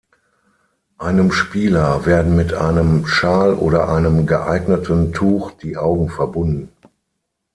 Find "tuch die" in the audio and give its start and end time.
5.13-5.77